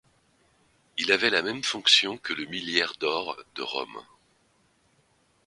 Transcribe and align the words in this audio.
Il 0.97 1.11
avait 1.11 1.29
la 1.29 1.43
même 1.43 1.61
fonction 1.61 2.17
que 2.17 2.33
le 2.33 2.45
Milliaire 2.45 2.93
d'or 2.99 3.37
de 3.53 3.61
Rome. 3.61 4.03